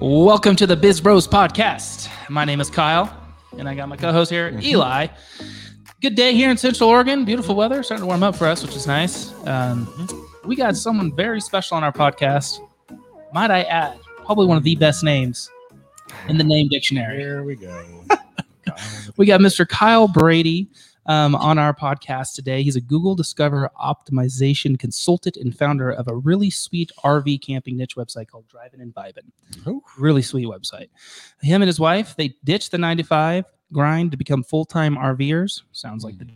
[0.00, 2.08] Welcome to the Biz Bros podcast.
[2.30, 3.14] My name is Kyle,
[3.58, 5.08] and I got my co-host here, Eli.
[6.00, 7.26] Good day here in Central Oregon.
[7.26, 9.30] Beautiful weather, starting to warm up for us, which is nice.
[9.46, 10.08] Um,
[10.46, 12.66] we got someone very special on our podcast.
[13.34, 15.50] Might I add, probably one of the best names
[16.28, 17.18] in the name dictionary.
[17.18, 18.04] Here we go.
[19.16, 19.68] We got Mr.
[19.68, 20.68] Kyle Brady
[21.10, 22.62] um, on our podcast today.
[22.62, 27.96] He's a Google Discover optimization consultant and founder of a really sweet RV camping niche
[27.96, 29.24] website called Driving and Vibin.
[29.66, 29.82] Ooh.
[29.98, 30.88] Really sweet website.
[31.42, 35.62] Him and his wife, they ditched the 95 grind to become full-time RVers.
[35.72, 36.28] Sounds like the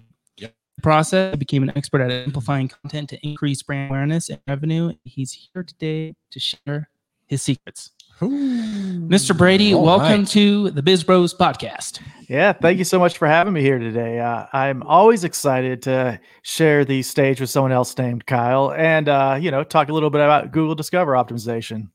[0.82, 1.32] process.
[1.32, 4.93] He became an expert at amplifying content to increase brand awareness and revenue.
[5.04, 6.91] He's here today to share
[7.29, 7.93] his secrets.
[8.30, 9.37] Mr.
[9.37, 10.28] Brady, All welcome right.
[10.28, 12.01] to the Biz Bros podcast.
[12.28, 14.19] Yeah, thank you so much for having me here today.
[14.19, 19.37] Uh, I'm always excited to share the stage with someone else named Kyle, and uh,
[19.41, 21.88] you know, talk a little bit about Google Discover optimization.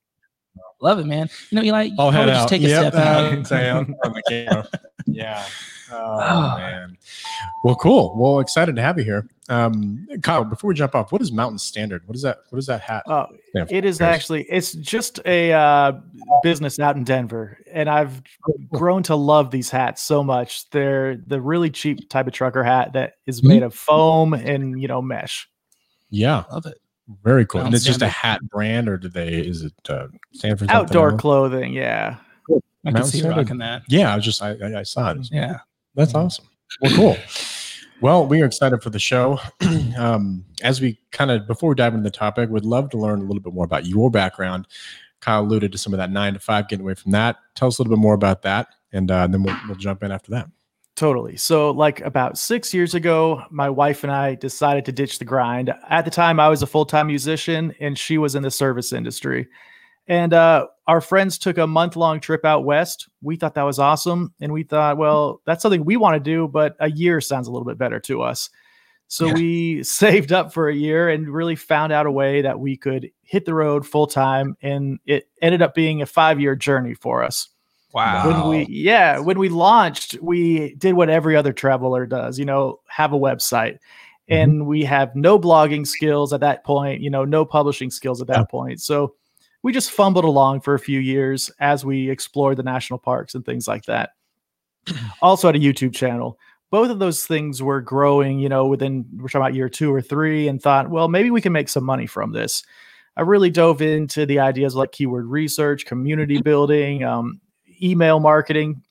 [0.81, 1.29] Love it, man.
[1.49, 3.34] You know, Eli, you I'll probably head just take a Yep, step out.
[3.34, 4.67] uh, say on, on the camera.
[5.07, 5.43] Yeah.
[5.91, 6.57] Oh, Oh.
[6.57, 6.98] man.
[7.63, 8.13] Well, cool.
[8.15, 9.27] Well, excited to have you here.
[9.49, 12.07] Um, Kyle, before we jump off, what is Mountain Standard?
[12.07, 12.37] What is that?
[12.49, 13.03] What is that hat?
[13.07, 14.01] Oh, stand it is Curious.
[14.15, 15.93] actually it's just a uh,
[16.43, 18.21] business out in Denver, and I've
[18.71, 20.70] grown to love these hats so much.
[20.70, 23.47] They're the really cheap type of trucker hat that is Mhm.
[23.47, 25.49] made of foam and you know mesh.
[26.11, 26.77] Yeah, Love it.
[27.23, 27.59] very cool.
[27.61, 29.29] Mountain And it's just a hat brand, or do they?
[29.33, 32.17] Is it uh, stand for Outdoor clothing, yeah.
[32.49, 33.37] I can Mountain see Standard.
[33.41, 33.81] rocking that.
[33.89, 35.27] Yeah, I was just I, I, I saw it.
[35.31, 35.57] Yeah.
[35.95, 36.45] That's awesome.
[36.81, 37.17] Well, cool.
[38.01, 39.39] Well, we are excited for the show.
[39.97, 43.19] um, as we kind of before we dive into the topic, would love to learn
[43.19, 44.67] a little bit more about your background.
[45.19, 47.35] Kyle alluded to some of that nine to five, getting away from that.
[47.55, 50.13] Tell us a little bit more about that, and uh, then we'll, we'll jump in
[50.13, 50.47] after that.
[50.95, 51.35] Totally.
[51.35, 55.73] So, like about six years ago, my wife and I decided to ditch the grind.
[55.89, 58.93] At the time, I was a full time musician and she was in the service
[58.93, 59.47] industry.
[60.07, 63.07] And uh, our friends took a month long trip out west.
[63.21, 64.34] We thought that was awesome.
[64.41, 67.51] And we thought, well, that's something we want to do, but a year sounds a
[67.51, 68.50] little bit better to us.
[69.07, 69.33] So, Yeah.
[69.33, 73.11] we saved up for a year and really found out a way that we could
[73.22, 74.57] hit the road full time.
[74.63, 77.50] And it ended up being a five year journey for us
[77.94, 78.27] Wow.
[78.27, 82.79] when we yeah when we launched we did what every other traveler does you know
[82.88, 84.33] have a website mm-hmm.
[84.33, 88.27] and we have no blogging skills at that point you know no publishing skills at
[88.27, 88.44] that Yeah.
[88.45, 89.16] point so
[89.63, 93.45] we just fumbled along for a few years as we explored the national parks and
[93.45, 94.11] things like that.
[95.21, 96.39] Also had a youtube channel.
[96.71, 100.01] Both of those things were growing you know within we're talking about year two or
[100.01, 102.63] three and thought well maybe we can make some money from this.
[103.17, 107.41] I really dove into the ideas like keyword research community building um,
[107.81, 108.81] email marketing,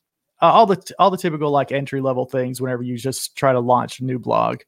[0.41, 3.59] uh, all the all the typical like entry level things whenever you just try to
[3.59, 4.59] launch a new blog.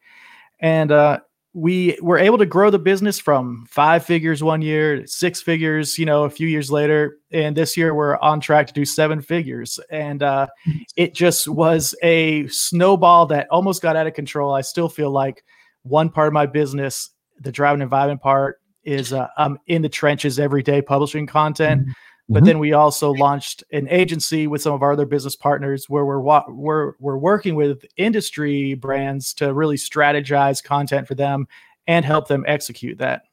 [0.60, 1.20] And uh,
[1.54, 6.06] we were able to grow the business from five figures one year, six figures, you
[6.06, 9.78] know, a few years later, and this year we're on track to do seven figures.
[9.90, 10.48] And uh,
[10.96, 14.54] it just was a snowball that almost got out of control.
[14.54, 15.44] I still feel like
[15.84, 19.90] one part of my business, the driving and vibing part, is uh, I'm in the
[19.90, 21.88] trenches every day publishing content.
[22.30, 22.46] But Mhm.
[22.46, 26.20] then we also launched an agency with some of our other business partners where we're
[26.22, 31.48] wa- we're we're working with industry brands to really strategize content for them
[31.88, 33.24] and help them execute that.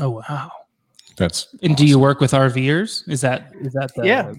[0.00, 0.50] Oh wow.
[1.16, 3.08] That's And do you work with RVers?
[3.08, 4.32] Is that is that the Yeah.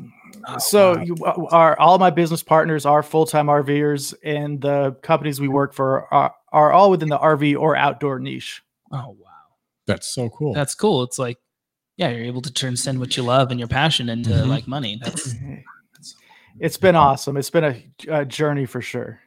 [0.47, 1.03] Oh, so wow.
[1.03, 1.15] you
[1.51, 6.33] are all my business partners are full-time RVers and the companies we work for are,
[6.53, 8.63] are all within the RV or outdoor niche.
[8.91, 9.27] Oh wow.
[9.85, 10.53] that's so cool.
[10.53, 11.03] That's cool.
[11.03, 11.37] It's like
[11.97, 14.47] yeah, you're able to transcend what you love and your passion into Mhm.
[14.47, 14.99] like money.
[15.03, 15.35] That's
[16.59, 17.37] It's been awesome.
[17.37, 17.83] It's been a,
[18.21, 19.19] a journey for sure.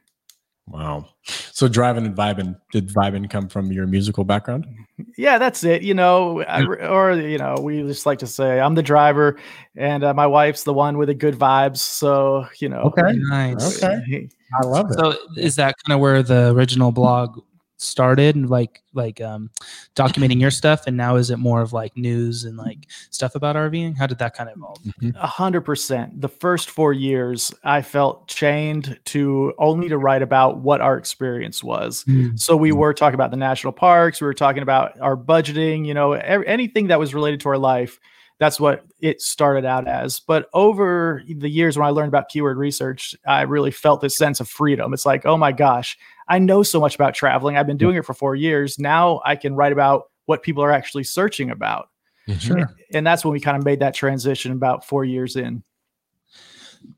[0.67, 1.07] wow.
[1.23, 4.65] So driving and vibing, did vibing come from your musical background?
[5.17, 8.75] yeah that's it you know I- or you know we just like to say i'm
[8.75, 9.35] the driver
[9.75, 13.11] and uh, my wife's the one with the good vibes so you know Okay.
[13.17, 13.83] nice.
[13.83, 14.29] Okay.
[14.61, 14.97] I love it.
[14.97, 17.41] So is that kind of where the original blog
[17.77, 19.49] started like like um
[19.95, 23.55] documenting your stuff and now is it more of like news and like stuff about
[23.55, 23.97] RVing?
[23.97, 24.77] How did that kind of evolve?
[25.01, 25.13] Mhm.
[25.15, 26.21] A hundred percent.
[26.21, 31.63] The first four years, I felt chained to only to write about what our experience
[31.63, 32.05] was.
[32.35, 32.77] So we Mhm.
[32.77, 34.21] were talking about the national parks.
[34.21, 35.85] We were talking about our budgeting.
[35.85, 37.99] You know, ev- anything that was related to our life.
[38.37, 40.19] That's what it started out as.
[40.19, 44.39] But over the years, when I learned about keyword research, I really felt this sense
[44.39, 44.93] of freedom.
[44.93, 45.97] It's like, oh my gosh,
[46.27, 47.55] I know so much about traveling.
[47.55, 48.77] I've been doing it for four years.
[48.77, 51.89] Now I can write about what people are actually searching about.
[52.27, 52.39] Mm-hmm.
[52.39, 52.69] Sure.
[52.91, 55.63] And that's when we kind of made that transition about four years in.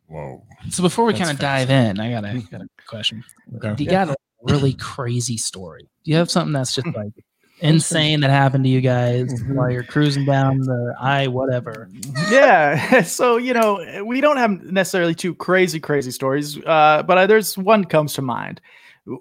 [0.07, 0.43] Whoa.
[0.69, 2.39] So before we kind of dive in, I got a, hmm.
[2.51, 3.23] got a question.
[3.57, 3.75] Okay.
[3.75, 5.89] Do you got a really crazy story?
[6.03, 7.13] Do you have something that's just like
[7.59, 9.55] insane that happened to you guys Mhm.
[9.55, 11.89] while you're cruising down the I whatever.
[12.29, 17.25] yeah so you know we don't have necessarily two crazy crazy stories uh, but uh,
[17.27, 18.61] there's one comes to mind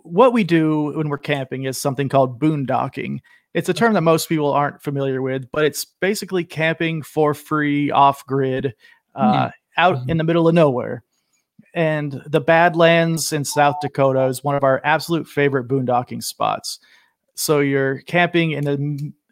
[0.02, 3.20] what we do when we're camping is something called boondocking
[3.54, 7.90] it's a term that most people aren't familiar with but it's basically camping for free
[7.90, 8.74] off grid
[9.14, 9.48] uh,
[9.78, 10.10] out Mhm.
[10.10, 11.02] in the middle of nowhere
[11.72, 16.78] and the badlands in south dakota is one of our absolute favorite boondocking spots
[17.36, 18.72] so you're camping in the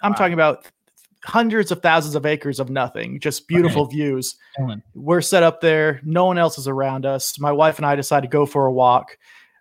[0.03, 0.17] i'm Wow.
[0.17, 0.67] talking about
[1.25, 4.37] hundreds of thousands of acres of nothing, just beautiful views.
[4.59, 4.83] Chilling.
[4.95, 6.01] We're set up there.
[6.05, 7.41] No one else is around us.
[7.41, 9.17] My wife and I decide to go for a walk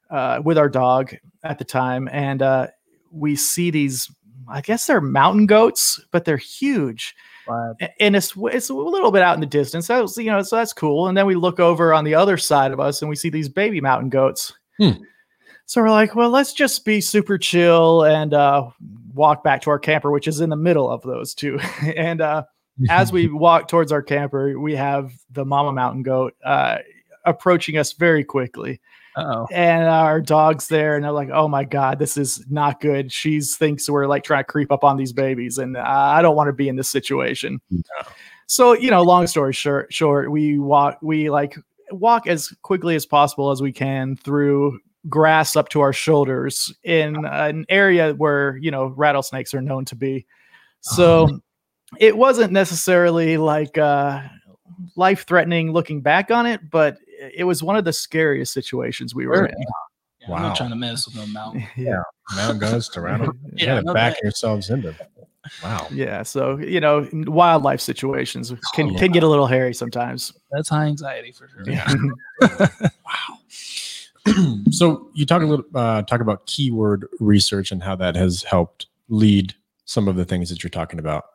[0.09, 2.67] uh, with our dog at the time, and uh,
[3.11, 4.11] we see these.
[4.49, 7.15] I guess they're mountain goats, but they're huge,
[7.47, 9.87] A- and it's it's a little bit out in the distance.
[9.87, 11.07] That was, you know, so that's cool.
[11.07, 13.47] And then we look over on the other side of us, and we see these
[13.47, 14.51] baby mountain goats.
[14.81, 15.01] Hmm.
[15.65, 18.69] So we're like, well, let's just be super chill and uh,
[19.13, 21.59] walk back to our camper, which is in the middle of those two.
[21.95, 22.43] and uh,
[22.89, 26.77] as we walk towards our camper, we have the mama mountain goat uh,
[27.25, 28.81] approaching us very quickly.
[29.15, 29.47] oh.
[29.51, 33.39] And our dog's there, and they're like, "Oh my god, this is not good." She
[33.41, 36.53] thinks we're like trying to creep up on these babies, and I don't want to
[36.53, 37.61] be in this situation.
[38.47, 41.55] So, you know, long story short, short, we walk, we like
[41.91, 47.25] walk as quickly as possible as we can through grass up to our shoulders in
[47.25, 50.25] an area where you know rattlesnakes are known to be.
[50.81, 51.39] So
[51.99, 54.21] it wasn't necessarily like uh,
[54.95, 56.97] life threatening looking back on it, but
[57.33, 59.45] it was one of the scariest situations we were Sure.
[59.45, 59.53] in.
[59.57, 60.47] Yeah, I'm Wow.
[60.49, 61.65] not trying to mess with no mountain.
[61.77, 62.01] Yeah.
[62.35, 63.35] Mountain goes to round up.
[63.55, 64.23] Yeah, Yeah, no back bad.
[64.23, 64.95] yourselves into.
[65.61, 65.87] Wow.
[65.91, 66.23] Yeah.
[66.23, 70.33] So, you know, wildlife situations can, Oh, can get a little hairy sometimes.
[70.51, 71.63] That's high anxiety for sure.
[71.69, 71.93] Yeah.
[74.71, 78.87] so you talk a little uh, talk about keyword research and how that has helped
[79.09, 79.53] lead
[79.85, 81.25] some of the things that you're talking about.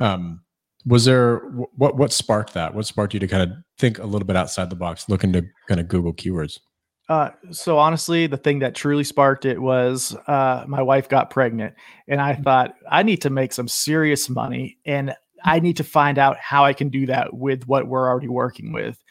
[0.00, 0.42] Um,
[0.84, 1.38] was there
[1.76, 2.74] what what sparked that?
[2.74, 5.42] What sparked you to kind of think a little bit outside the box, looking to
[5.68, 6.60] kind of Google keywords?
[7.08, 11.74] Uh, so honestly, the thing that truly sparked it was uh, my wife got pregnant,
[12.08, 15.14] and I thought I need to make some serious money, and
[15.44, 18.72] I need to find out how I can do that with what we're already working
[18.72, 19.02] with.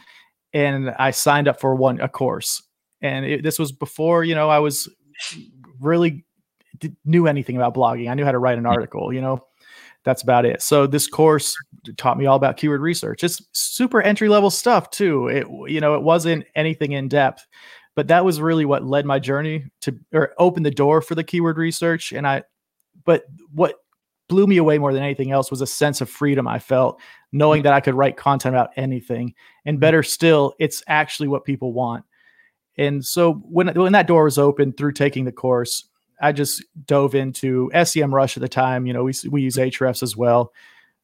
[0.53, 2.61] And I signed up for one a course,
[3.05, 4.89] and it, this was before you know I was
[5.79, 6.25] really
[7.05, 8.09] knew anything about blogging.
[8.09, 8.71] I knew how to write an mm.
[8.71, 9.45] article, you know.
[10.03, 10.61] That's about it.
[10.61, 11.55] So this course
[11.97, 13.23] taught me all about keyword research.
[13.23, 15.27] It's super entry level stuff too.
[15.27, 17.47] It you know it wasn't anything in depth,
[17.95, 21.23] but that was really what led my journey to or opened the door for the
[21.23, 22.11] keyword research.
[22.11, 22.43] And I,
[23.03, 23.75] but what
[24.27, 26.99] blew me away more than anything else was a sense of freedom I felt
[27.31, 27.63] knowing mm.
[27.63, 29.33] that I could write content about anything.
[29.65, 29.81] And mm.
[29.81, 32.05] better still, it's actually what people want.
[32.77, 35.87] And so when when that door was open through taking the course,
[36.21, 38.85] I just dove into SEMrush at the time.
[38.85, 40.51] You know, we we use Ahrefs as well,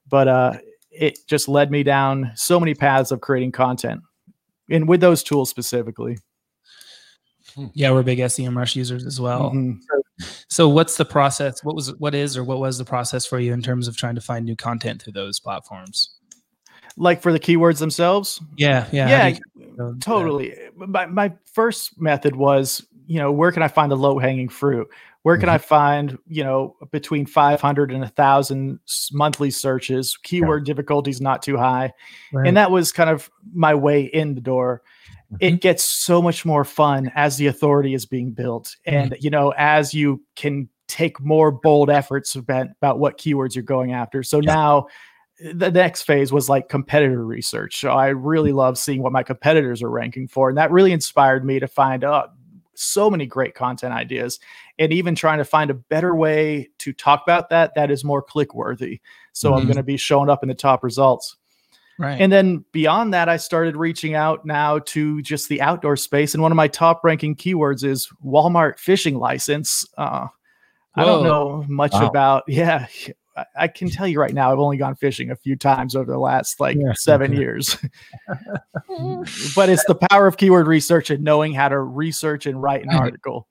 [0.09, 0.53] but uh,
[0.91, 4.01] it just led me down so many paths of creating content,
[4.69, 6.17] and with those tools specifically.
[7.73, 9.51] Yeah, we're big SEMrush users as well.
[9.51, 9.79] Mhm.
[10.47, 11.63] So what's the process?
[11.63, 14.15] What was what is or what was the process for you in terms of trying
[14.15, 16.11] to find new content through those platforms?
[16.97, 19.27] Like for the keywords themselves, Yeah, yeah.
[19.27, 19.39] yeah,
[19.81, 20.05] how do you go into that?
[20.05, 20.53] totally.
[20.53, 24.49] Eh, my my first method was, you know, where can I find the low hanging
[24.49, 24.87] fruit?
[25.23, 25.53] Where can Mhm.
[25.53, 25.67] I mm-hmm.
[25.67, 28.79] find, you know, between 500 and a thousand
[29.11, 31.93] monthly searches, keyword difficulties not too high.
[32.33, 32.47] Right.
[32.47, 34.81] And that was kind of my way in the door.
[35.39, 35.55] It mm-hmm.
[35.57, 38.75] gets so much more fun as the authority is being built.
[38.87, 38.97] Mm-hmm.
[38.97, 43.63] And, you know, as you can take more bold efforts about, about what keywords you're
[43.63, 44.23] going after.
[44.23, 44.53] So Yeah.
[44.53, 44.87] now
[45.53, 47.79] the next phase was like competitor research.
[47.79, 50.49] So I really love seeing what my competitors are ranking for.
[50.49, 52.33] And that really inspired me to find out
[52.73, 54.39] so many great content ideas
[54.79, 58.21] and even trying to find a better way to talk about that that is more
[58.21, 58.99] click worthy.
[59.33, 59.67] So I'm Mhm.
[59.67, 61.37] going to be showing up in the top results.
[61.99, 62.19] right.
[62.19, 66.33] And then beyond that, I started reaching out now to just the outdoor space.
[66.33, 69.85] And one of my top ranking keywords is Walmart fishing license.
[69.97, 70.27] Uh,
[70.95, 72.07] I don't know much Wow.
[72.09, 72.87] about, yeah.
[73.35, 76.11] I- I can tell you right now, I've only gone fishing a few times over
[76.11, 76.93] the last like Yeah.
[76.93, 77.77] seven years.
[79.55, 82.89] but it's the power of keyword research and knowing how to research and write an
[82.89, 83.47] article.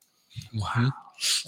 [0.53, 0.91] wow.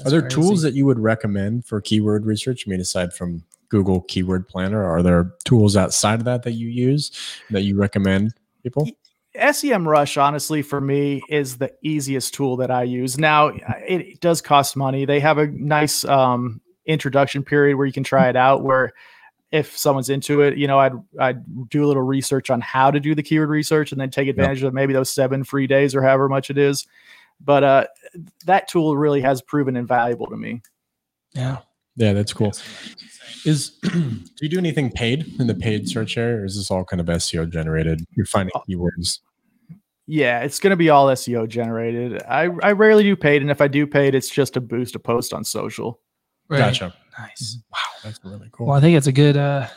[0.06, 2.66] Are there tools that you would recommend for keyword research?
[2.68, 6.68] I mean, aside from Google Keyword Planner, are there tools outside of that that you
[6.68, 7.12] use
[7.50, 8.88] that you recommend people?
[9.36, 13.18] SEMrush, honestly, for me, is the easiest tool that I use.
[13.18, 13.48] Now,
[13.88, 15.06] it does cost money.
[15.06, 18.64] They have a nice um, introduction period where you can try it out.
[18.64, 18.94] Where
[19.52, 23.00] if someone's into it, you know, I'd I'd do a little research on how to
[23.00, 26.02] do the keyword research, and then take advantage of maybe those seven free days or
[26.02, 26.86] however much it is.
[27.40, 27.88] But uh,
[28.46, 30.62] that tool really has proven invaluable to me.
[31.34, 31.60] Yeah.
[31.96, 32.54] Yeah, that's cool.
[33.46, 36.84] Is do you do anything paid in the paid search area, or is this all
[36.84, 38.06] kind of SEO generated?
[38.16, 39.20] You're finding keywords.
[40.06, 42.22] Yeah, it's going to be all SEO generated.
[42.24, 45.00] I, I rarely do paid, and if I do paid, it's just to boost a
[45.00, 46.00] post on social.
[46.50, 46.60] Right.
[46.60, 46.94] Gotcha.
[47.18, 47.58] Nice.
[47.72, 48.68] Wow, that's really cool.
[48.68, 49.68] Well, I think it's a good uh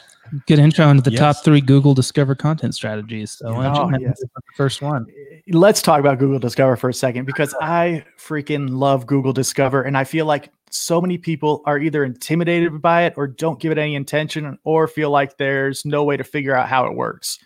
[0.46, 1.20] good intro into the Yes.
[1.20, 3.30] top three Google Discover content strategies.
[3.32, 4.18] So why don't you Oh, have yes.
[4.20, 5.06] the first one?
[5.48, 9.96] Let's talk about Google Discover for a second because I freaking love Google Discover, and
[9.96, 13.78] I feel like so many people are either intimidated by it or don't give it
[13.78, 17.38] any intention or feel like there's no way to figure out how it works.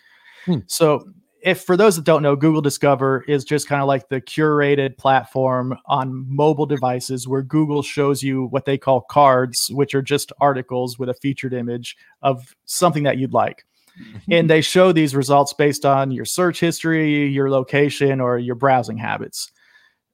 [0.45, 0.59] Hmm.
[0.65, 1.07] So,
[1.41, 4.97] if for those that don't know, Google Discover is just kind of like the curated
[4.97, 10.31] platform on mobile devices where Google shows you what they call cards, which are just
[10.39, 13.65] articles with a featured image of something that you'd like.
[14.31, 18.97] And they show these results based on your search history, your location, or your browsing
[18.97, 19.51] habits.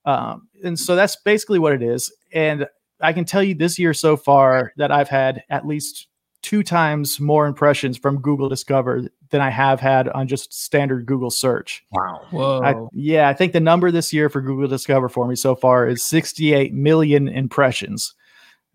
[0.03, 2.11] Um, and so that's basically what it is.
[2.33, 2.65] And
[3.01, 6.07] I can tell you this year so far that I've had at least
[6.41, 11.29] two times more impressions from Google Discover than I have had on just standard Google
[11.31, 11.83] search.
[11.91, 12.21] wow.
[12.31, 12.61] Whoa.
[12.63, 15.87] I, yeah, I think the number this year for Google Discover for me so far
[15.87, 18.13] is 68 million impressions.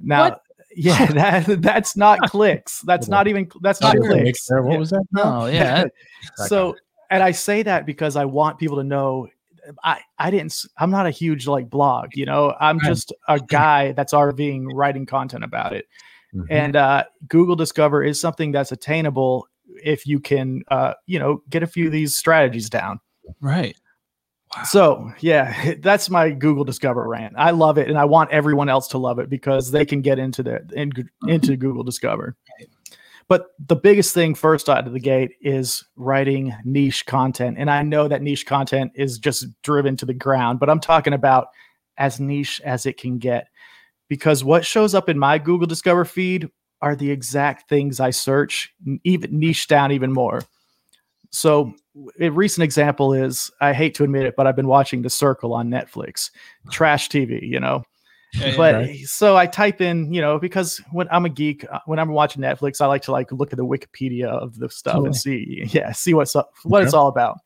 [0.00, 0.42] Now, What?
[0.76, 2.80] yeah, that that's not clicks.
[2.82, 4.48] That's not even that's not Not even clicks.
[4.50, 5.04] What was that?
[5.18, 5.84] oh yeah.
[6.46, 6.74] so
[7.10, 9.28] and i say that because i want people to know
[9.84, 13.92] i i didn't I'm not a huge like blog you know i'm just a guy
[13.92, 15.86] that's rving writing content about it
[16.34, 16.46] Mhm.
[16.48, 19.46] and uh google discover is something that's attainable
[19.84, 23.00] if you can uh you know get a few of these strategies down.
[23.40, 23.76] Right.
[24.64, 27.34] so yeah that's my google discover rant.
[27.36, 30.18] I love it and i want everyone else to love it because they can get
[30.18, 30.90] into the in,
[31.26, 32.36] into google discover.
[33.28, 37.82] But the biggest thing first out of the gate is writing niche content and i
[37.82, 41.48] know that niche content is just driven to the ground but i'm talking about
[41.98, 43.46] as niche as it can get
[44.08, 46.48] because what shows up in my google discover feed
[46.80, 48.72] are the exact things i search
[49.04, 50.42] even niche down even more
[51.30, 51.74] so
[52.20, 55.52] a recent example is I hate to admit it, but I've been watching The Circle
[55.54, 56.30] on Netflix,
[56.70, 57.84] trash TV, you know.
[58.56, 59.02] But Okay.
[59.04, 62.42] so I type in, you know, because when I'm a geek, uh, when I'm watching
[62.42, 65.06] Netflix, I like to like look at the Wikipedia of the stuff Totally.
[65.08, 67.40] and see, yeah, see what's up, what it's all about.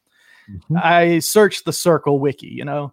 [0.49, 0.83] Mhm.
[0.83, 2.93] I search the Circle wiki, you know,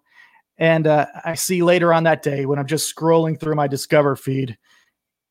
[0.57, 4.15] and uh, I see later on that day when I'm just scrolling through my Discover
[4.15, 4.57] feed,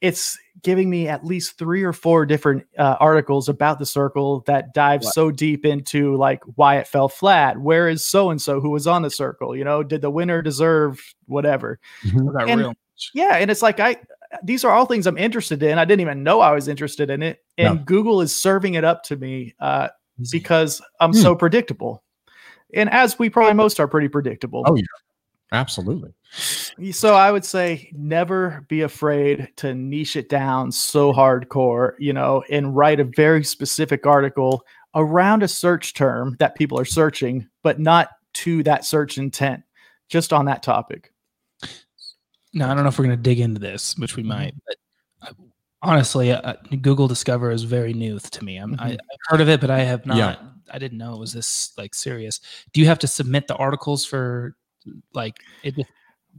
[0.00, 4.75] it's giving me at least three or four different uh, articles about the circle that
[4.75, 5.12] dive Right.
[5.12, 7.59] so deep into like why it fell flat.
[7.59, 9.55] Where is so and so who was on the circle?
[9.57, 11.79] You know, did the winner deserve whatever?
[12.05, 12.49] Mhm.
[12.50, 12.75] And- real.
[13.14, 13.97] Yeah, and it's like I
[14.45, 15.79] these are all things I'm interested in.
[15.79, 17.85] I didn't even know I was interested in it, and Yeah.
[17.85, 19.88] Google is serving it up to me uh,
[20.31, 21.19] because I'm Hmm.
[21.19, 22.02] so predictable.
[22.75, 24.64] And as we probably most are pretty predictable.
[24.67, 24.83] Oh, yeah.
[25.53, 26.15] Absolutely.
[26.93, 32.43] So I would say never be afraid to niche it down so hardcore, you know,
[32.51, 37.79] and write a very specific article around a search term that people are searching, but
[37.79, 39.63] not to that search intent,
[40.09, 41.13] just on that topic.
[42.55, 44.55] Now I don't know if we're going to dig into this, which we might.
[44.67, 44.77] But
[45.29, 45.33] uh,
[45.83, 48.57] honestly, uh, Google Discover is very new to me.
[48.57, 48.93] I'm, I.
[48.93, 50.17] I've heard of it, but I have not.
[50.17, 50.37] Yeah.
[50.73, 52.41] I didn't know it was this like serious.
[52.73, 54.57] Do you have to submit the articles for
[55.15, 55.91] like it just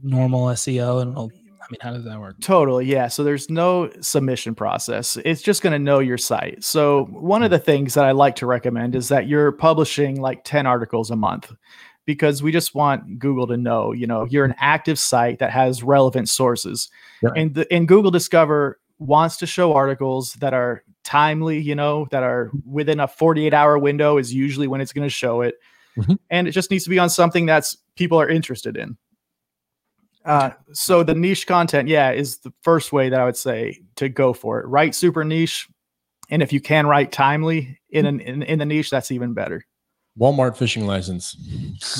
[0.02, 1.02] normal SEO?
[1.02, 1.32] And it'll-
[1.62, 2.36] I mean, how does that work?
[2.42, 2.84] Totally.
[2.84, 3.08] Yeah.
[3.08, 5.16] So there's no submission process.
[5.24, 6.62] It's just going to know your site.
[6.62, 10.44] So one of the things that I like to recommend is that you're publishing like
[10.44, 11.50] 10 articles a month
[12.04, 15.82] because we just want Google to know, you know, you're an active site that has
[15.82, 16.90] relevant sources.
[17.22, 17.30] Yeah.
[17.34, 22.22] And the, and Google Discover wants to show articles that are timely, you know, that
[22.22, 25.54] are within a 48 hour window is usually when it's going to show it.
[25.96, 26.18] Mhm.
[26.28, 28.96] And it just needs to be on something that's people are interested in.
[30.24, 34.08] Uh, so the niche content, yeah, is the first way that I would say to
[34.08, 34.66] go for it.
[34.66, 35.68] Write super niche,
[36.30, 39.64] and if you can write timely in an, in, in the niche, that's even better.
[40.18, 41.36] Walmart fishing license.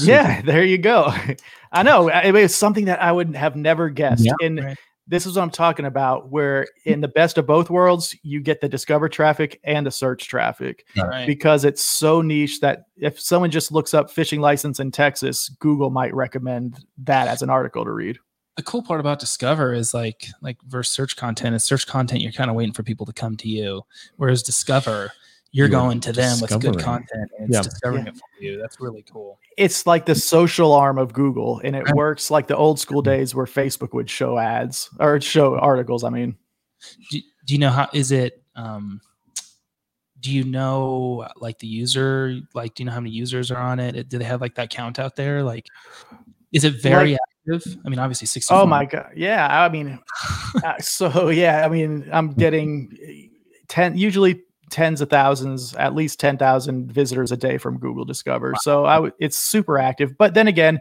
[0.02, 1.12] Yeah, there you go.
[1.72, 4.32] I know I- it was something that I would have never guessed, Yeah.
[4.40, 4.78] and Right.
[5.06, 6.30] This is what I'm talking about.
[6.30, 10.26] Where in the best of both worlds, you get the discover traffic and the search
[10.28, 11.26] traffic Right.
[11.26, 15.90] because it's so niche that if someone just looks up fishing license in Texas, Google
[15.90, 18.18] might recommend that as an article to read.
[18.56, 22.30] the cool part about discover is like like versus search content is search content you're
[22.30, 23.82] kind of waiting for people to come to you
[24.16, 25.10] whereas discover
[25.54, 27.62] you're You're going to them with good content and it's Yeah.
[27.62, 28.10] discovering Yeah.
[28.12, 31.84] it for you that's really cool it's like the social arm of Google, and it
[31.94, 36.02] works like the old school days where Facebook would show ads or show articles.
[36.02, 36.36] I mean,
[37.08, 39.00] do, do you know how is it um
[40.18, 43.78] do you know like the user like do you know how many users are on
[43.78, 45.66] it do they have like that count out there like
[46.50, 47.76] is it very active?
[47.84, 48.52] I mean, obviously sixty.
[48.54, 49.12] Oh my god.
[49.14, 50.00] Yeah, I mean
[50.64, 53.30] uh, so yeah, I mean, I'm getting
[53.68, 54.42] 10 usually
[54.74, 58.50] tens of thousands, at least 10,000 visitors a day from Google Discover.
[58.50, 58.58] Wow.
[58.60, 60.18] So I w- it's super active.
[60.18, 60.80] But then again,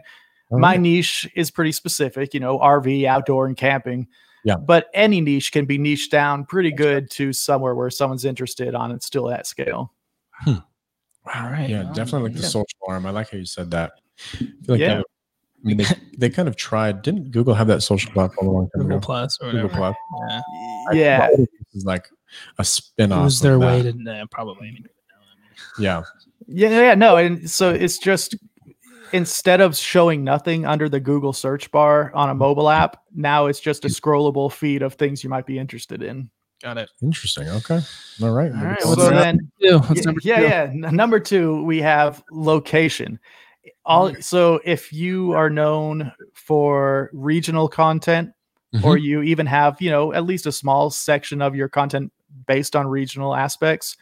[0.50, 4.08] oh, my niche is pretty specific, you know, RV, outdoor and camping.
[4.44, 4.56] Yeah.
[4.56, 8.90] But any niche can be niched down pretty good to somewhere where someone's interested on
[8.90, 9.92] it still at scale.
[10.32, 10.54] Hmm.
[11.32, 11.70] All right.
[11.70, 13.06] Yeah, definitely like the social arm.
[13.06, 13.92] I like how you said that.
[14.40, 14.96] I like yeah.
[14.96, 15.04] That,
[15.64, 15.86] I mean, they,
[16.18, 17.02] they kind of tried.
[17.02, 19.06] Didn't Google have that social platform a long time Google ago?
[19.06, 19.96] Plus or Google Plus.
[20.28, 21.28] Yeah.
[21.28, 21.28] yeah.
[21.74, 22.08] Is like
[22.58, 23.20] a spin-off.
[23.20, 24.84] It was their way to uh, probably.
[25.78, 26.02] Yeah.
[26.46, 26.68] Yeah.
[26.68, 26.94] Yeah.
[26.94, 27.16] No.
[27.16, 28.36] And so it's just
[29.12, 33.60] instead of showing nothing under the Google search bar on a mobile app, now it's
[33.60, 36.30] just a scrollable feed of things you might be interested in.
[36.62, 36.90] Got it.
[37.02, 37.48] Interesting.
[37.48, 37.80] Okay.
[38.22, 38.50] All right.
[38.52, 38.82] All right.
[38.82, 39.80] So then, yeah,
[40.22, 40.70] yeah, yeah.
[40.72, 43.18] Number two, we have location.
[43.84, 48.32] All so if you are known for regional content,
[48.74, 48.84] mm-hmm.
[48.84, 52.12] or you even have you know at least a small section of your content
[52.46, 53.96] based on regional aspects,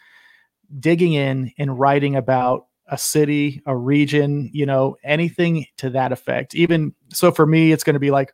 [0.78, 6.54] digging in and writing about a city, a region, you know, anything to that effect.
[6.54, 8.32] Even so, for me, it's going to be like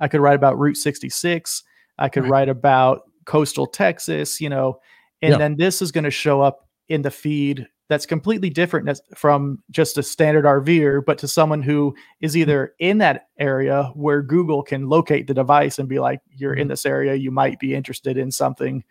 [0.00, 1.62] I could write about Route 66.
[1.98, 2.30] I could right.
[2.30, 4.80] write about coastal Texas, you know,
[5.22, 5.38] and yeah.
[5.38, 9.98] then this is going to show up in the feed that's completely different from just
[9.98, 14.88] a standard RVer, but to someone who is either in that area where Google can
[14.88, 16.68] locate the device and be like, you're in mm-hmm.
[16.68, 18.84] this area, you might be interested in something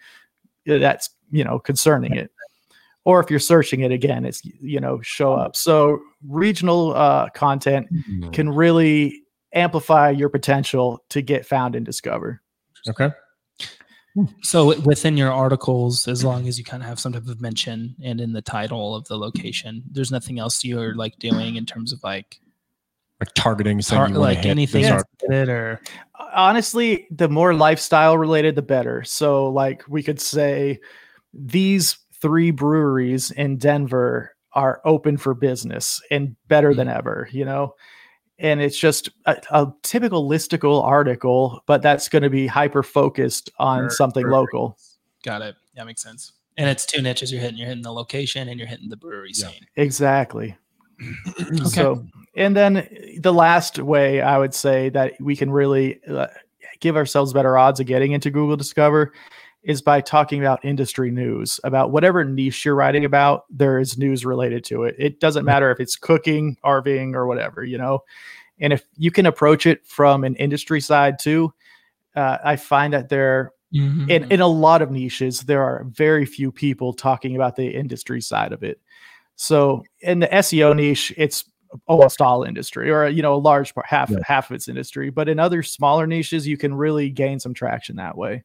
[0.66, 2.30] that's, you know, concerning it
[3.06, 5.56] or if you're searching it again, it's you know show up.
[5.56, 8.30] So regional uh, content mm-hmm.
[8.32, 12.42] can really amplify your potential to get found and discover.
[12.88, 13.10] Okay.
[14.42, 17.96] So within your articles, as long as you kind of have some type of mention
[18.04, 21.94] and in the title of the location, there's nothing else you're like doing in terms
[21.94, 22.40] of like
[23.20, 25.02] like targeting tar- like anything yeah.
[25.30, 25.82] or
[26.34, 30.80] honestly the more lifestyle related the better so like we could say
[31.34, 36.98] these three breweries in Denver are open for business and better than mm-hmm.
[36.98, 37.76] ever, you know?
[38.40, 43.50] And it's just a, a typical listicle article, but that's going to be hyper focused
[43.60, 44.78] on for, something for local.
[45.24, 45.56] Got it.
[45.76, 46.34] That makes sense.
[46.58, 47.58] And it's two niches you're hitting.
[47.58, 49.48] You're hitting the location and you're hitting the brewery yeah.
[49.48, 49.66] scene.
[49.76, 50.58] Exactly.
[51.40, 51.64] okay.
[51.66, 52.88] So, and then
[53.22, 56.28] the last way I would say that we can really uh,
[56.80, 59.14] give ourselves better odds of getting into Google Discover
[59.64, 64.26] is by talking about industry news about whatever niche you're writing about there is news
[64.26, 64.96] related to it.
[64.98, 68.04] It doesn't matter if it's cooking rving or whatever you know?
[68.62, 71.54] And if you can approach it from an industry side too
[72.16, 74.10] uh, i find that there mm-hmm.
[74.10, 78.22] in, in a lot of niches there are very few people talking about the industry
[78.22, 78.80] side of it.
[79.36, 81.46] So in the seo niche it's
[81.88, 84.18] almost all industry or you know a large part half yeah.
[84.24, 85.10] half of its industry.
[85.10, 88.44] But in other smaller niches you can really gain some traction that way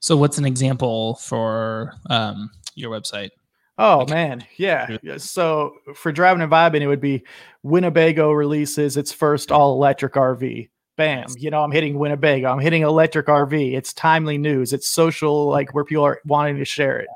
[0.00, 3.30] so, what's an example for um, your website?
[3.78, 4.14] Oh okay.
[4.14, 4.96] man, yeah.
[5.18, 7.24] So for driving and vibing, it would be
[7.62, 10.70] Winnebago releases its first all electric RV.
[10.96, 11.26] Bam!
[11.36, 12.50] You know, I'm hitting Winnebago.
[12.50, 13.76] I'm hitting electric RV.
[13.76, 14.72] It's timely news.
[14.72, 17.08] It's social, like where people are wanting to share it.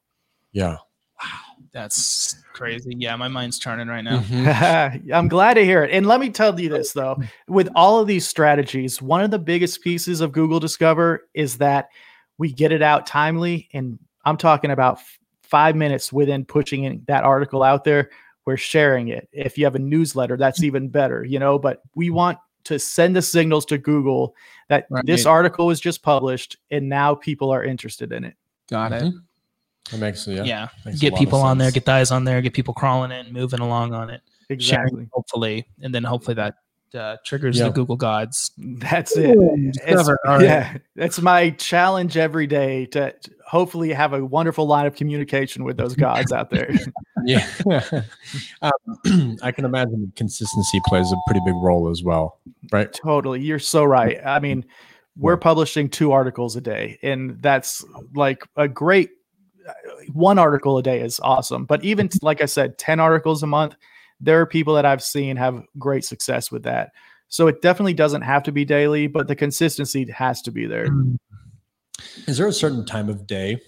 [0.52, 0.76] Yeah.
[1.22, 1.40] Wow,
[1.72, 2.92] that's crazy.
[2.98, 4.20] Yeah, my mind's turning right now.
[4.20, 5.10] Mm-hmm.
[5.14, 5.92] I'm glad to hear it.
[5.92, 7.16] And let me tell you this though,
[7.48, 11.88] with all of these strategies, one of the biggest pieces of Google Discover is that
[12.40, 13.68] we get it out timely.
[13.74, 18.10] And I'm talking about f- five minutes within pushing in that article out there.
[18.46, 19.28] We're sharing it.
[19.30, 20.64] If you have a newsletter, that's mm.
[20.64, 21.58] even better, you know.
[21.58, 24.34] But we want to send the signals to Google
[24.68, 25.04] that right.
[25.04, 28.34] this article was just published and now people are interested in it.
[28.70, 29.02] Got it.
[29.02, 29.18] Mm-hmm.
[29.90, 30.42] That makes yeah.
[30.44, 30.68] Yeah.
[30.86, 33.60] Makes get people on there, get the eyes on there, get people crawling in, moving
[33.60, 34.22] along on it.
[34.48, 34.90] Exactly.
[34.90, 36.54] Sharing, hopefully, and then hopefully that
[36.94, 38.52] uh, triggers the Google gods.
[38.58, 39.36] That's it.
[39.38, 43.14] It's, yeah, that's my challenge every day to
[43.46, 46.70] hopefully have a wonderful line of communication with those gods out there.
[47.24, 47.46] yeah,
[48.62, 52.38] um, I can imagine consistency plays a pretty big role as well,
[52.70, 52.92] right?
[52.92, 54.18] Totally, you're so right.
[54.24, 54.64] I mean,
[55.16, 59.10] we're publishing two articles a day, and that's like a great.
[59.68, 59.72] Uh,
[60.12, 63.76] one article a day is awesome, but even like I said, ten articles a month
[64.20, 66.90] there are people that I've seen have great success with that.
[67.28, 70.88] So it definitely doesn't have to be daily, but the consistency has to be there.
[72.26, 73.60] Is there a certain time of day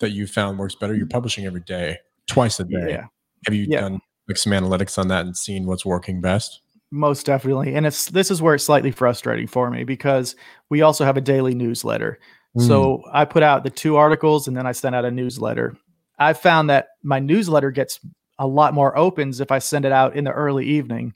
[0.00, 0.94] that you found works better?
[0.94, 2.90] You're publishing every day, twice a day.
[2.90, 3.04] Yeah.
[3.46, 3.82] Have you yeah.
[3.82, 6.62] done like some analytics on that and seen what's working best?
[6.90, 7.74] Most definitely.
[7.74, 10.34] And it's this is where it's slightly frustrating for me because
[10.68, 12.18] we also have a daily newsletter.
[12.56, 12.66] Mm.
[12.66, 15.76] So I put out the two articles and then I send out a newsletter.
[16.18, 18.00] I found that my newsletter gets
[18.38, 21.14] a lot more opens if I send it out in the early evening.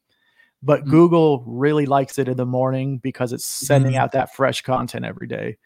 [0.63, 0.91] but Mm.
[0.91, 3.97] Google really likes it in the morning because it's sending Mm.
[3.97, 5.57] out that fresh content every day.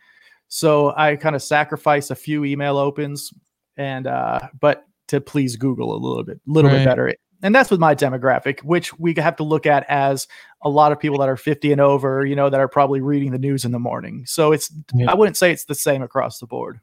[0.46, 3.32] So I kind of sacrifice a few email opens
[3.76, 6.78] and uh but to please Google a little bit little Right.
[6.78, 7.12] bit better.
[7.42, 10.28] And that's with my demographic, which we have to look at as
[10.62, 13.32] a lot of people that are 50 and over, you know, that are probably reading
[13.32, 14.22] the news in the morning.
[14.26, 15.10] So it's Yeah.
[15.10, 16.78] I wouldn't say it's the same across the board.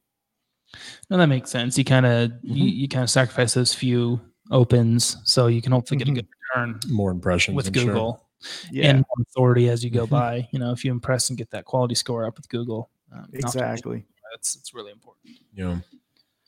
[1.09, 1.77] No, that makes sense.
[1.77, 2.75] You kind of you, Mhm.
[2.75, 4.19] you kind of sacrifice those few
[4.51, 6.15] opens so you can hopefully get a Mhm.
[6.15, 7.85] good return More impressions with I'm sure.
[7.85, 8.25] Google
[8.71, 8.89] Yeah.
[8.89, 10.09] and more authority as you go Mhm.
[10.09, 10.49] by.
[10.51, 13.25] You know, if you impress and get that quality score up with Google, um, not
[13.27, 14.05] to mention exactly.
[14.31, 15.35] That's it's really important.
[15.53, 15.79] Yeah.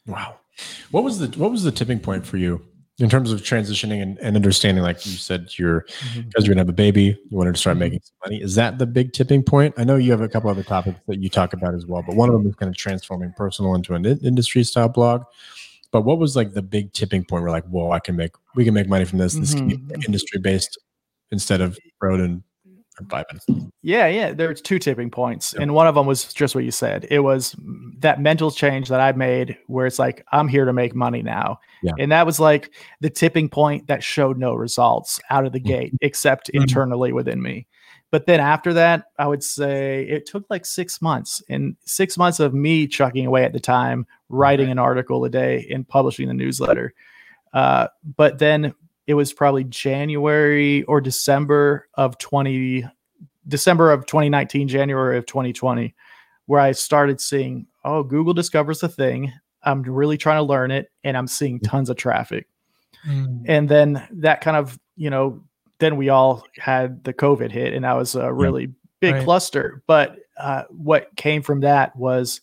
[0.05, 0.35] Wow.
[0.91, 2.61] What was the what was the tipping point for you
[2.99, 4.83] in terms of transitioning and, and understanding?
[4.83, 6.27] Like you said, you're Mhm.
[6.27, 8.41] because you're gonna have a baby, you wanted to start making some money.
[8.41, 9.73] Is that the big tipping point?
[9.77, 12.15] I know you have a couple other topics that you talk about as well, but
[12.15, 15.23] one of them is kind of transforming personal into an in- industry style blog.
[15.93, 18.65] But what was like the big tipping point where like, whoa, I can make we
[18.65, 19.35] can make money from this.
[19.35, 20.03] This Mhm.
[20.05, 20.77] industry based
[21.31, 22.43] instead of road and.
[23.81, 24.33] Yeah, yeah.
[24.33, 27.07] There's two tipping points, and one of them was just what you said.
[27.09, 27.55] It was
[28.01, 31.57] that mental change that I made, where it's like I'm here to make money now,
[31.81, 31.93] Yeah.
[31.97, 35.65] and that was like the tipping point that showed no results out of the Mhm.
[35.65, 36.61] gate, except Mhm.
[36.61, 37.65] internally within me.
[38.13, 42.39] But then after that, I would say it took like six months, and six months
[42.39, 46.35] of me chucking away at the time, writing an article a day and publishing the
[46.35, 46.93] newsletter.
[47.53, 48.75] Uh, but then
[49.07, 52.85] it was probably January or December of 20
[53.47, 55.95] December of 2019, January of 2020,
[56.45, 59.33] where I started seeing, oh, Google discovers the thing.
[59.63, 62.47] I'm really trying to learn it and I'm seeing tons of traffic.
[63.47, 65.41] And then that kind of, you know,
[65.83, 68.69] then we all had the COVID hit and that was a really
[68.99, 69.23] big Right.
[69.23, 69.83] cluster.
[69.85, 72.41] But uh, what came from that was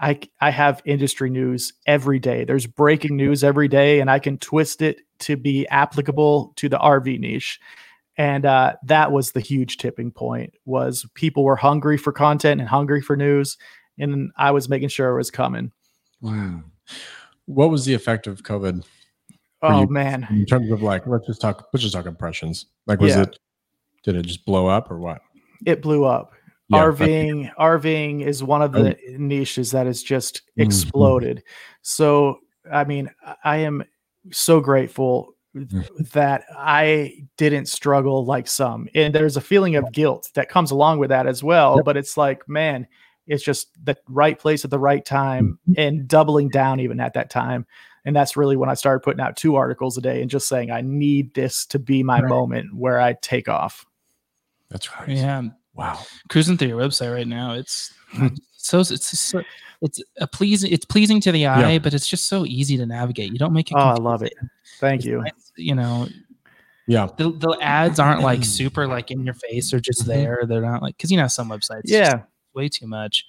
[0.00, 2.44] I, I have industry news every day.
[2.44, 6.78] There's breaking news every day, and I can twist it to be applicable to the
[6.78, 7.60] RV niche.
[8.16, 10.54] And uh, that was the huge tipping point.
[10.64, 13.58] Was people were hungry for content and hungry for news,
[13.98, 15.70] and I was making sure it was coming.
[16.22, 16.62] Wow.
[17.44, 18.84] What was the effect of COVID
[19.62, 22.66] Oh you- man, in terms of like let's just talk let's just talk impressions.
[22.86, 23.22] Like was Yeah.
[23.22, 23.38] it
[24.04, 25.20] did it just blow up or what?
[25.66, 26.32] it blew up.
[26.70, 30.64] Yeah, RVing, RVing is one of the niches that has just Mhm.
[30.64, 31.42] exploded.
[31.82, 32.38] So,
[32.72, 33.10] I mean,
[33.44, 33.84] I- am
[34.30, 36.10] so grateful Mhm.
[36.12, 38.88] that I didn't struggle like some.
[38.94, 41.76] And there's a feeling of guilt that comes along with that as well.
[41.76, 41.84] Yep.
[41.84, 42.86] But it's like, man,
[43.30, 47.30] it's just the right place at the right time and doubling down even at that
[47.30, 47.66] time.
[48.04, 50.70] And that's really when I started putting out two articles a day and just saying,
[50.70, 52.28] I need this to be my Right.
[52.28, 53.86] moment where I take off.
[54.70, 55.08] That's right.
[55.08, 55.42] Yeah,
[55.74, 55.98] Wow.
[56.28, 57.54] cruising through your website right now.
[57.54, 57.92] It's
[58.56, 59.42] so it's so
[59.82, 60.72] it's a pleasing.
[60.72, 63.32] It's pleasing to the eye, but it's just so easy to navigate.
[63.32, 63.74] You don't make it.
[63.76, 64.34] Oh, I love it.
[64.78, 65.20] Thank It's you.
[65.22, 66.08] nice, You know,
[66.86, 67.08] Yeah.
[67.18, 70.06] the, the ads aren't like super like in your face or just Mhm.
[70.06, 70.42] there.
[70.46, 71.80] They're not like because you know some websites.
[71.84, 72.22] it's just Yeah.
[72.54, 73.26] Way too much.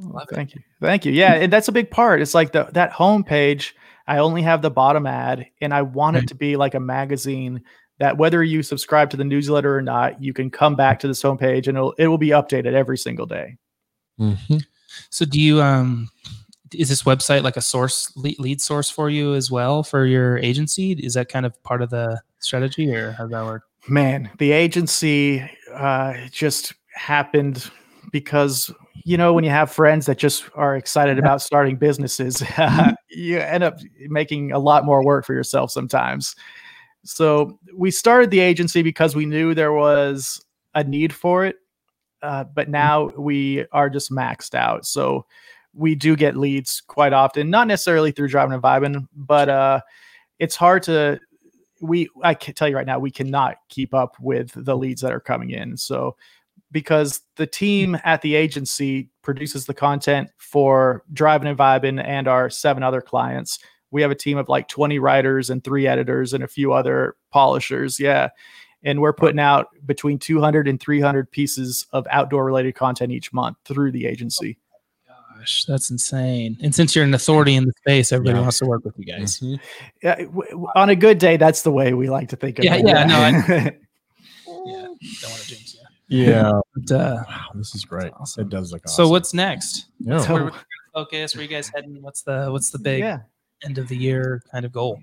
[0.00, 0.34] Love it.
[0.34, 0.60] Thank you.
[0.80, 1.12] Thank you.
[1.12, 2.20] Yeah, and that's a big part.
[2.22, 3.72] It's like the that homepage,
[4.06, 6.24] I only have the bottom ad and I want Right.
[6.24, 7.62] it to be like a magazine
[7.98, 11.22] that whether you subscribe to the newsletter or not, you can come back to this
[11.22, 13.56] homepage and it'll it will be updated every single day.
[14.18, 14.64] Mhm.
[15.10, 16.08] So do you um
[16.72, 20.38] is this website like a source lead, lead source for you as well for your
[20.38, 20.92] agency?
[20.92, 23.62] Is that kind of part of the strategy or how does that work?
[23.88, 27.70] Man, the agency uh just happened
[28.12, 28.70] because
[29.04, 32.42] you know when you have friends that just are excited about starting businesses
[33.10, 36.34] you end up making a lot more work for yourself sometimes.
[37.04, 41.56] So we started the agency because we knew there was a need for it
[42.22, 44.86] uh, but now we are just maxed out.
[44.86, 45.26] So
[45.72, 49.80] we do get leads quite often not necessarily through driving and vibing but uh,
[50.40, 51.18] it's hard to
[51.80, 55.12] we i can tell you right now we cannot keep up with the leads that
[55.12, 55.76] are coming in.
[55.76, 56.16] So
[56.72, 62.48] because the team at the agency produces the content for driving and vibing and our
[62.50, 63.58] seven other clients
[63.92, 67.16] we have a team of like 20 writers and three editors and a few other
[67.32, 68.28] polishers yeah
[68.82, 73.56] and we're putting out between 200 and 300 pieces of outdoor related content each month
[73.64, 74.56] through the agency
[75.36, 76.58] Gosh, that's insane.
[76.62, 78.42] And since you're an authority in the space, everybody Yeah.
[78.42, 79.40] wants to work with you guys.
[79.40, 79.58] Mhm.
[80.02, 82.64] yeah, w- w- on a good day that's the way we like to think of
[82.66, 83.70] Yeah, it yeah, no, I- no Yeah,
[84.66, 85.79] don't want to jinx you.
[86.10, 86.52] Yeah.
[86.74, 88.12] But, uh, Wow, this is great.
[88.18, 88.42] awesome.
[88.46, 89.04] It does look awesome.
[89.06, 89.86] So what's next?
[89.98, 90.18] Yeah.
[90.20, 90.52] So- Where, where
[90.94, 91.34] focus?
[91.34, 92.02] Where you guys heading?
[92.02, 93.20] What's the what's the big yeah
[93.64, 95.00] end of the year kind of goal?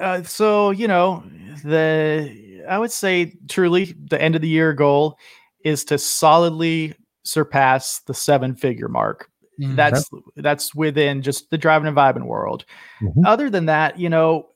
[0.00, 1.22] uh, so you know
[1.64, 5.16] the i would say truly the end of the year goal
[5.64, 9.30] is to solidly surpass the seven figure mark
[9.60, 12.64] Mm, that's that's within just the driving and vibing world
[13.02, 13.22] Mhm.
[13.26, 14.48] other than that you know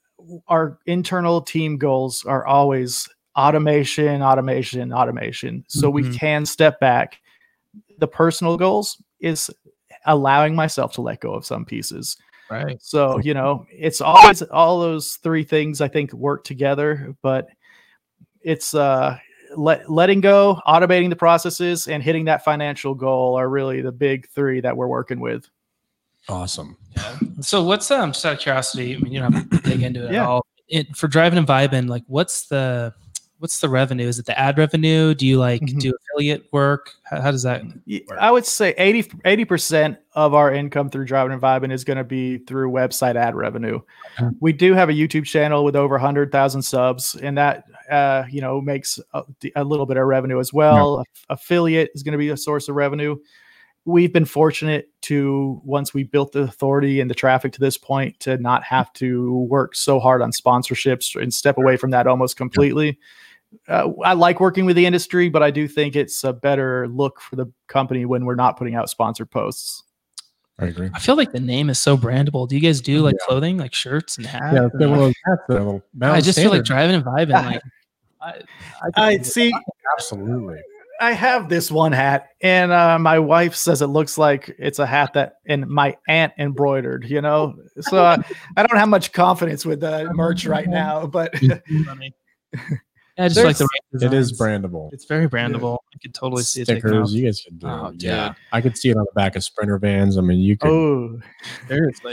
[0.49, 5.65] our internal team goals are always automation, automation, automation.
[5.69, 6.15] So we Mhm.
[6.19, 7.21] can step back.
[7.99, 9.51] The personal goals is
[10.07, 12.17] allowing myself to let go of some pieces.
[12.51, 12.77] Right.
[12.83, 17.49] So, you know, it's always all those three things I think work together, but
[18.43, 19.17] it's uh
[19.57, 24.27] let, letting go, automating the processes and hitting that financial goal are really the big
[24.31, 25.47] 3 that we're working with.
[26.29, 26.77] Awesome.
[27.41, 28.95] So what's um just out of curiosity?
[28.97, 30.23] I mean, you don't have to dig into it Yeah.
[30.23, 30.47] at all.
[30.69, 32.95] It, for driving and vibing, like what's the
[33.43, 34.07] what's the revenue?
[34.07, 35.15] Is it the ad revenue?
[35.15, 35.81] Do you like Mhm.
[35.81, 36.93] do affiliate work?
[37.03, 37.65] How, how does that?
[37.65, 38.19] Work.
[38.21, 42.05] I would say 80 percent of our income through driving and vibing is going to
[42.05, 43.81] be through website ad revenue.
[44.21, 44.31] Okay.
[44.41, 48.61] We do have a YouTube channel with over 100,000 subs, and that uh, you know
[48.61, 49.25] makes a,
[49.57, 51.01] a little bit of revenue as well.
[51.01, 53.17] Aff- Affiliate is going to be a source of revenue.
[53.85, 58.21] We've been fortunate to once we built the authority and the traffic to this point
[58.21, 62.37] to not have to work so hard on sponsorships and step away from that almost
[62.37, 63.01] completely
[63.69, 67.21] uh, I like working with the industry, but I do think it's a better look
[67.21, 69.83] for the company when we're not putting out sponsored posts.
[70.59, 70.91] I agree.
[70.95, 72.47] I feel like the name is so brandable.
[72.49, 73.27] Do you guys do like Yeah.
[73.27, 74.45] clothing, like shirts and hats?
[74.55, 77.31] Yeah, and, like- well, that's a I Mountain just feel like driving and vibing.
[77.33, 77.63] Like,
[78.21, 78.35] I,
[78.95, 79.53] I could- see.
[79.97, 80.61] absolutely.
[81.01, 84.87] I have this one hat, and uh, my wife says it looks like it's a
[84.87, 87.07] hat that and my aunt embroidered.
[87.09, 88.23] You know, so uh,
[88.57, 91.07] I don't have much confidence with the merch right now.
[91.09, 92.15] But funny.
[92.53, 92.77] Yeah,
[93.23, 94.93] I just like the right It is brandable.
[94.93, 95.79] It's very brandable.
[95.95, 96.65] I could totally see it.
[96.65, 97.67] Stickers, you guys can do.
[97.67, 98.37] Oh, yeah, dude.
[98.53, 100.19] I could see it on the back of Sprinter vans.
[100.19, 101.21] I mean, you could oh,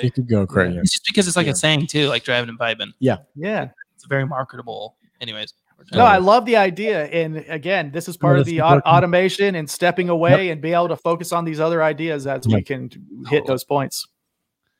[0.01, 0.77] you could go crazy.
[0.79, 1.53] It's just because it's like Yeah.
[1.53, 2.91] a saying too, like driving and vibing.
[2.99, 3.17] yeah.
[3.35, 3.69] Yeah.
[3.95, 4.95] It's very marketable.
[5.21, 5.53] Anyways.
[5.93, 9.69] No, I love the idea, and again, this is part of the au- automation and
[9.69, 12.89] stepping away and be able to focus on these other ideas as we can
[13.27, 14.05] hit those points.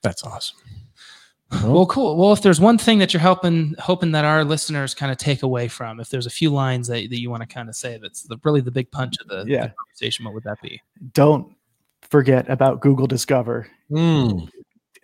[0.03, 0.57] That's awesome.
[1.63, 2.15] Well, cool.
[2.15, 5.41] Well, if there's one thing that you're helping, hoping that our listeners kind of take
[5.41, 7.97] away from, if there's a few lines that, that you want to kind of say,
[7.99, 10.25] that's the, really the big punch of the, the conversation.
[10.25, 10.79] What would that be?
[11.13, 11.55] Don't
[12.01, 13.67] forget about Google Discover.
[13.91, 14.47] Mm,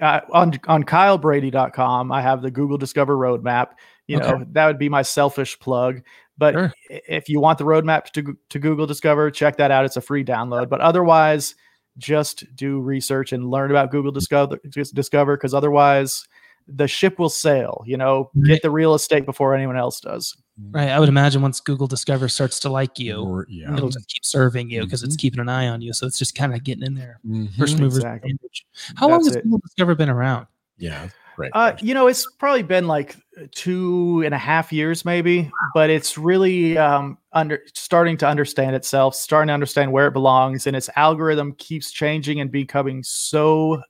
[0.02, 3.70] uh, on on kylebrady.com i have the google discover roadmap
[4.08, 6.02] you know that would be my selfish plug
[6.38, 6.74] but Sure.
[6.90, 10.24] if you want the roadmap to, to google discover check that out it's a free
[10.24, 11.56] download but otherwise
[11.98, 14.60] just do research and learn about google discover
[14.94, 16.28] discover because otherwise
[16.68, 20.36] the ship will sail you know get the real estate before anyone else does
[20.72, 20.88] Right.
[20.88, 23.74] I would imagine once Google Discover starts to like you, or- yeah.
[23.76, 25.20] it'll just keep serving you because it's Mhm.
[25.20, 25.92] keeping an eye on you.
[25.92, 27.20] So it's just kind of getting in there.
[27.28, 27.54] Mhm.
[27.58, 27.98] First movers.
[27.98, 28.32] Exactly.
[28.32, 28.66] advantage.
[28.96, 29.44] How long has it.
[29.44, 30.48] Google Discover been around?
[30.78, 31.10] Yeah.
[31.38, 31.52] Right.
[31.54, 33.18] Uh, you know, it's probably been like
[33.52, 39.14] two and a half years, maybe, but it's really um, under starting to understand itself,
[39.14, 43.82] starting to understand where it belongs, and its algorithm keeps changing and becoming so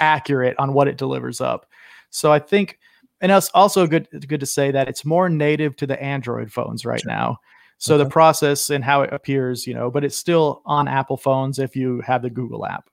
[0.00, 1.66] accurate on what it delivers up.
[2.16, 2.78] So I think,
[3.20, 6.84] and it's also good good to say that it's more native to the Android phones
[6.84, 7.10] right Sure.
[7.10, 7.40] now.
[7.78, 11.58] So the process and how it appears, you know, but it's still on Apple phones
[11.58, 12.88] if you have the Google app.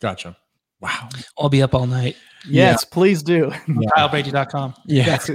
[0.00, 0.36] gotcha.
[0.80, 1.08] Wow.
[1.38, 2.16] I'll be up all night.
[2.48, 3.50] Yes, please do.
[3.96, 4.74] KyleBrady.com.
[4.86, 5.18] Yeah.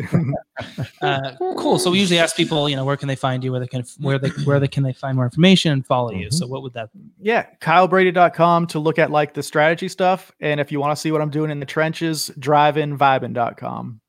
[1.02, 1.80] Uh, cool.
[1.80, 3.52] So we usually ask people, you know, where can they find you?
[3.52, 6.28] Where they can, where they, where they can they find more information and follow you?
[6.28, 6.34] Mhm.
[6.34, 6.92] So what would that?
[7.20, 10.32] yeah, kylebrady.com to look at like the strategy stuff.
[10.40, 14.02] And if you want to see what I'm doing in the trenches, driveinvibing.com.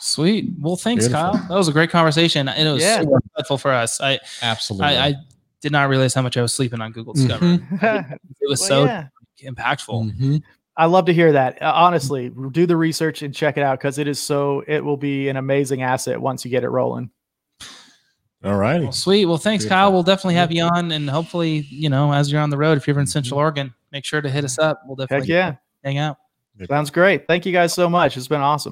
[0.00, 0.46] Sweet.
[0.58, 1.32] Well, thanks, Beautiful.
[1.38, 1.48] Kyle.
[1.48, 2.48] That was a great conversation.
[2.48, 3.00] and It was Yeah.
[3.02, 4.00] super helpful for us.
[4.00, 4.86] I, Absolutely.
[4.86, 5.14] I, I
[5.60, 7.44] did not realize how much I was sleeping on Google Discover.
[7.58, 8.18] Mhm.
[8.40, 9.08] It was so yeah.
[9.44, 10.16] Impactful.
[10.18, 10.42] Mhm.
[10.76, 11.60] I love to hear that.
[11.62, 14.98] Uh, honestly, do the research and check it out because it is so, it will
[14.98, 17.10] be an amazing asset once you get it rolling.
[18.44, 18.84] All righty.
[18.84, 19.24] Well, sweet.
[19.24, 19.76] Well, thanks, Beautiful.
[19.76, 19.92] Kyle.
[19.92, 22.86] We'll definitely have you on, and hopefully, you know, as you're on the road, if
[22.86, 24.82] you're ever in Central Oregon, make sure to hit us up.
[24.86, 25.54] We'll Heck definitely yeah.
[25.82, 26.18] hang out.
[26.68, 27.26] Sounds great.
[27.26, 28.16] Thank you guys so much.
[28.16, 28.64] It's been awesome.